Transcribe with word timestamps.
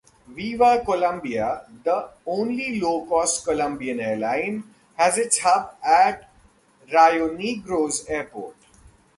VivaColombia, 0.31 1.61
the 1.83 2.09
only 2.25 2.79
low-cost 2.81 3.45
Colombian 3.45 3.99
airline, 3.99 4.63
has 4.95 5.19
its 5.19 5.37
hub 5.37 5.75
at 5.83 6.27
Rionegro's 6.91 8.07
Airport. 8.07 8.55